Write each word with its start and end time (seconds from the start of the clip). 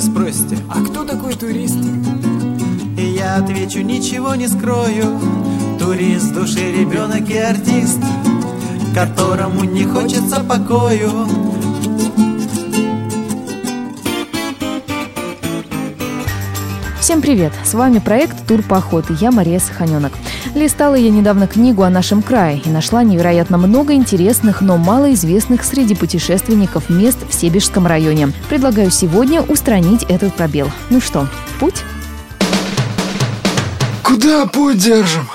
гости, 0.00 0.58
а 0.70 0.82
кто 0.82 1.04
такой 1.04 1.34
турист? 1.34 1.76
И 2.96 3.02
я 3.02 3.36
отвечу, 3.36 3.82
ничего 3.82 4.34
не 4.34 4.48
скрою. 4.48 5.20
Турист 5.78 6.32
души, 6.32 6.72
ребенок 6.72 7.28
и 7.28 7.36
артист 7.36 7.98
Которому 8.94 9.64
не 9.64 9.84
хочется 9.84 10.44
покою 10.44 11.26
Всем 17.12 17.20
привет! 17.20 17.52
С 17.62 17.74
вами 17.74 17.98
проект 17.98 18.46
«Тур 18.46 18.62
по 18.62 18.78
охоте». 18.78 19.12
Я 19.20 19.30
Мария 19.30 19.58
Саханенок. 19.58 20.14
Листала 20.54 20.94
я 20.94 21.10
недавно 21.10 21.46
книгу 21.46 21.82
о 21.82 21.90
нашем 21.90 22.22
крае 22.22 22.62
и 22.64 22.70
нашла 22.70 23.02
невероятно 23.02 23.58
много 23.58 23.92
интересных, 23.92 24.62
но 24.62 24.78
малоизвестных 24.78 25.62
среди 25.62 25.94
путешественников 25.94 26.88
мест 26.88 27.18
в 27.28 27.34
Себежском 27.34 27.86
районе. 27.86 28.32
Предлагаю 28.48 28.90
сегодня 28.90 29.42
устранить 29.42 30.04
этот 30.04 30.32
пробел. 30.32 30.70
Ну 30.88 31.02
что, 31.02 31.28
путь? 31.60 31.82
Куда 34.02 34.46
путь 34.46 34.78
держим? 34.78 35.28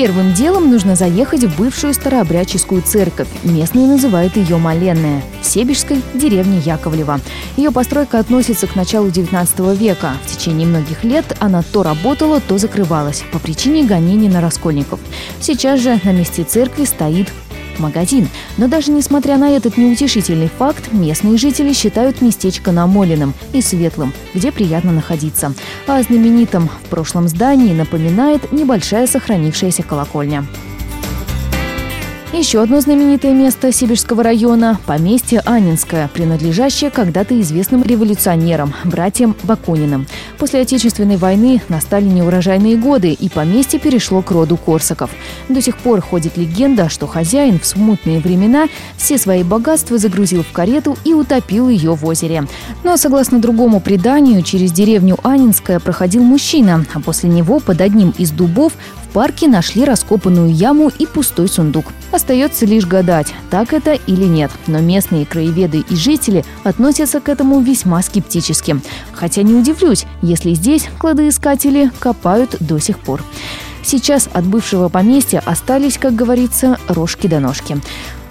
Первым 0.00 0.32
делом 0.32 0.70
нужно 0.70 0.96
заехать 0.96 1.44
в 1.44 1.58
бывшую 1.58 1.92
старообрядческую 1.92 2.80
церковь. 2.80 3.28
Местные 3.42 3.86
называют 3.86 4.34
ее 4.34 4.56
Маленная. 4.56 5.22
Себежской 5.42 6.00
деревни 6.14 6.58
Яковлева. 6.64 7.20
Ее 7.58 7.70
постройка 7.70 8.18
относится 8.18 8.66
к 8.66 8.76
началу 8.76 9.10
19 9.10 9.58
века. 9.78 10.12
В 10.24 10.34
течение 10.34 10.66
многих 10.66 11.04
лет 11.04 11.26
она 11.38 11.60
то 11.60 11.82
работала, 11.82 12.40
то 12.40 12.56
закрывалась 12.56 13.24
по 13.30 13.38
причине 13.38 13.84
гонений 13.84 14.30
на 14.30 14.40
раскольников. 14.40 15.00
Сейчас 15.38 15.80
же 15.80 16.00
на 16.02 16.12
месте 16.12 16.44
церкви 16.44 16.86
стоит 16.86 17.28
магазин. 17.80 18.28
Но 18.56 18.68
даже 18.68 18.92
несмотря 18.92 19.36
на 19.36 19.50
этот 19.50 19.76
неутешительный 19.76 20.48
факт, 20.48 20.92
местные 20.92 21.36
жители 21.36 21.72
считают 21.72 22.20
местечко 22.20 22.72
намоленным 22.72 23.34
и 23.52 23.60
светлым, 23.60 24.12
где 24.34 24.52
приятно 24.52 24.92
находиться. 24.92 25.52
А 25.86 25.98
о 25.98 26.02
знаменитом 26.02 26.68
в 26.84 26.88
прошлом 26.88 27.28
здании 27.28 27.74
напоминает 27.74 28.52
небольшая 28.52 29.06
сохранившаяся 29.06 29.82
колокольня. 29.82 30.46
Еще 32.32 32.62
одно 32.62 32.80
знаменитое 32.80 33.32
место 33.32 33.72
Сибирского 33.72 34.22
района– 34.22 34.78
поместье 34.86 35.40
Анинское, 35.40 36.08
принадлежащее 36.14 36.88
когда-то 36.88 37.38
известным 37.40 37.82
революционерам, 37.82 38.72
братьям 38.84 39.34
Бакуниным. 39.42 40.06
После 40.38 40.60
Отечественной 40.60 41.16
войны 41.16 41.60
настали 41.68 42.04
неурожайные 42.04 42.76
годы, 42.76 43.10
и 43.10 43.28
поместье 43.28 43.80
перешло 43.80 44.22
к 44.22 44.30
роду 44.30 44.56
Корсаков. 44.56 45.10
До 45.48 45.60
сих 45.60 45.76
пор 45.76 46.00
ходит 46.02 46.36
легенда, 46.36 46.88
что 46.88 47.08
хозяин 47.08 47.58
в 47.58 47.66
смутные 47.66 48.20
времена 48.20 48.68
все 48.96 49.18
свои 49.18 49.42
богатства 49.42 49.98
загрузил 49.98 50.44
в 50.44 50.52
карету 50.52 50.96
и 51.04 51.12
утопил 51.12 51.68
ее 51.68 51.96
в 51.96 52.06
озере. 52.06 52.46
Но, 52.84 52.96
согласно 52.96 53.40
другому 53.40 53.80
преданию, 53.80 54.42
через 54.42 54.70
деревню 54.70 55.18
Анинское 55.24 55.80
проходил 55.80 56.22
мужчина, 56.22 56.86
а 56.94 57.00
после 57.00 57.28
него 57.28 57.58
под 57.58 57.80
одним 57.80 58.14
из 58.16 58.30
дубов 58.30 58.72
в 59.02 59.08
парке 59.12 59.48
нашли 59.48 59.84
раскопанную 59.84 60.54
яму 60.54 60.92
и 60.96 61.06
пустой 61.06 61.48
сундук. 61.48 61.86
Остается 62.12 62.66
лишь 62.66 62.86
гадать, 62.86 63.32
так 63.50 63.72
это 63.72 63.92
или 63.92 64.24
нет. 64.24 64.50
Но 64.66 64.80
местные 64.80 65.26
краеведы 65.26 65.84
и 65.88 65.96
жители 65.96 66.44
относятся 66.64 67.20
к 67.20 67.28
этому 67.28 67.60
весьма 67.60 68.02
скептически. 68.02 68.80
Хотя 69.12 69.42
не 69.42 69.54
удивлюсь, 69.54 70.06
если 70.22 70.54
здесь 70.54 70.88
кладоискатели 70.98 71.90
копают 72.00 72.56
до 72.60 72.78
сих 72.78 72.98
пор. 72.98 73.22
Сейчас 73.82 74.28
от 74.32 74.44
бывшего 74.44 74.88
поместья 74.88 75.42
остались, 75.44 75.98
как 75.98 76.14
говорится, 76.14 76.78
рожки 76.88 77.26
до 77.26 77.40
ножки. 77.40 77.80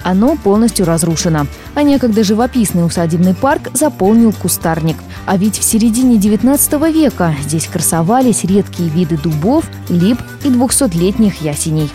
Оно 0.04 0.36
полностью 0.36 0.86
разрушено. 0.86 1.48
А 1.76 1.84
некогда 1.84 2.24
живописный 2.24 2.86
усадебный 2.86 3.34
парк 3.34 3.70
заполнил 3.74 4.34
кустарник. 4.34 4.98
А 5.26 5.38
ведь 5.38 5.58
в 5.58 5.64
середине 5.64 6.18
19 6.18 6.72
века 6.94 7.36
здесь 7.44 7.68
красовались 7.68 8.44
редкие 8.44 8.90
виды 8.90 9.18
дубов, 9.18 9.66
лип 9.90 10.20
и 10.44 10.48
200-летних 10.48 11.42
ясеней. 11.42 11.90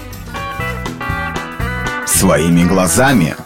Своими 2.24 2.66
глазами. 2.66 3.36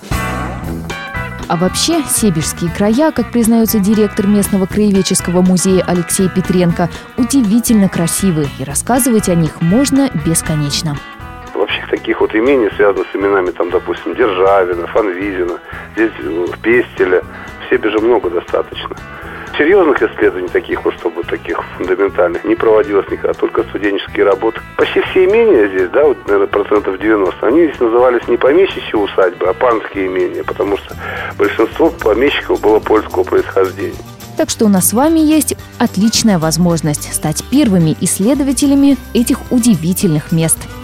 А 1.48 1.56
вообще, 1.56 2.00
Себежские 2.04 2.70
края, 2.70 3.10
как 3.10 3.32
признается 3.32 3.80
директор 3.80 4.28
местного 4.28 4.66
краеведческого 4.66 5.42
музея 5.42 5.82
Алексей 5.84 6.28
Петренко, 6.28 6.88
удивительно 7.16 7.88
красивы, 7.88 8.46
и 8.60 8.62
рассказывать 8.62 9.28
о 9.28 9.34
них 9.34 9.60
можно 9.60 10.08
бесконечно 10.24 10.96
вообще 11.54 11.84
таких 11.90 12.20
вот 12.20 12.32
имений, 12.36 12.70
связанных 12.76 13.08
с 13.12 13.16
именами, 13.16 13.50
там, 13.50 13.68
допустим, 13.70 14.14
Державина, 14.14 14.86
Фанвизина, 14.86 15.58
здесь 15.96 16.12
в 16.20 16.58
Пестеля, 16.60 17.22
в 17.66 17.70
Себеже 17.70 17.98
много 17.98 18.30
достаточно. 18.30 18.96
Серьезных 19.58 20.00
исследований 20.00 20.46
таких 20.46 20.84
вот, 20.84 20.94
чтобы 20.94 21.24
таких 21.24 21.60
фундаментальных, 21.76 22.44
не 22.44 22.54
проводилось 22.54 23.10
никогда, 23.10 23.32
только 23.32 23.64
студенческие 23.64 24.24
работы. 24.24 24.60
Почти 24.76 25.00
все 25.00 25.24
имения 25.24 25.66
здесь, 25.66 25.90
да, 25.90 26.04
вот, 26.04 26.16
наверное, 26.28 26.46
процентов 26.46 26.96
90, 27.00 27.44
они 27.44 27.64
здесь 27.64 27.80
назывались 27.80 28.28
не 28.28 28.36
помещичьи 28.36 28.94
усадьбы, 28.94 29.48
а 29.48 29.52
панские 29.54 30.06
имения, 30.06 30.44
потому 30.44 30.76
что 30.76 30.94
большинство 31.36 31.90
помещиков 31.90 32.60
было 32.60 32.78
польского 32.78 33.24
происхождения. 33.24 33.98
Так 34.36 34.48
что 34.48 34.66
у 34.66 34.68
нас 34.68 34.90
с 34.90 34.92
вами 34.92 35.18
есть 35.18 35.56
отличная 35.80 36.38
возможность 36.38 37.12
стать 37.12 37.42
первыми 37.50 37.96
исследователями 38.00 38.96
этих 39.12 39.50
удивительных 39.50 40.30
мест– 40.30 40.58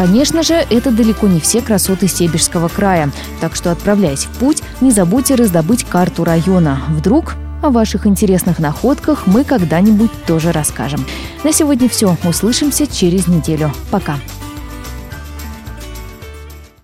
Конечно 0.00 0.42
же, 0.42 0.54
это 0.54 0.90
далеко 0.90 1.28
не 1.28 1.40
все 1.40 1.60
красоты 1.60 2.08
Себежского 2.08 2.68
края, 2.68 3.12
так 3.42 3.54
что 3.54 3.70
отправляясь 3.70 4.24
в 4.24 4.30
путь, 4.38 4.62
не 4.80 4.92
забудьте 4.92 5.34
раздобыть 5.34 5.84
карту 5.84 6.24
района. 6.24 6.80
Вдруг 6.88 7.34
о 7.62 7.68
ваших 7.68 8.06
интересных 8.06 8.60
находках 8.60 9.26
мы 9.26 9.44
когда-нибудь 9.44 10.10
тоже 10.26 10.52
расскажем. 10.52 11.04
На 11.44 11.52
сегодня 11.52 11.86
все. 11.86 12.16
Услышимся 12.24 12.86
через 12.86 13.26
неделю. 13.26 13.74
Пока. 13.90 14.16